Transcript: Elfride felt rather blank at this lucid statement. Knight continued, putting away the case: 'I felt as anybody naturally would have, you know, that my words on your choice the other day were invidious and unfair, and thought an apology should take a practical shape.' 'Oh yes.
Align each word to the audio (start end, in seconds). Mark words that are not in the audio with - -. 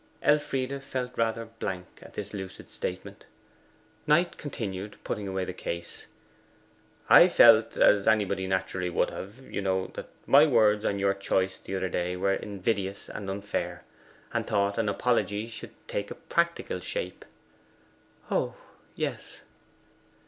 Elfride 0.23 0.81
felt 0.83 1.15
rather 1.15 1.45
blank 1.45 1.85
at 2.01 2.15
this 2.15 2.33
lucid 2.33 2.71
statement. 2.71 3.25
Knight 4.07 4.35
continued, 4.35 4.97
putting 5.03 5.27
away 5.27 5.45
the 5.45 5.53
case: 5.53 6.07
'I 7.07 7.27
felt 7.27 7.77
as 7.77 8.07
anybody 8.07 8.47
naturally 8.47 8.89
would 8.89 9.11
have, 9.11 9.37
you 9.41 9.61
know, 9.61 9.91
that 9.93 10.09
my 10.25 10.43
words 10.47 10.85
on 10.85 10.97
your 10.97 11.13
choice 11.13 11.59
the 11.59 11.75
other 11.75 11.87
day 11.87 12.15
were 12.15 12.33
invidious 12.33 13.09
and 13.11 13.29
unfair, 13.29 13.83
and 14.33 14.47
thought 14.47 14.79
an 14.79 14.89
apology 14.89 15.47
should 15.47 15.69
take 15.87 16.09
a 16.09 16.15
practical 16.15 16.79
shape.' 16.79 17.23
'Oh 18.31 18.55
yes. 18.95 19.41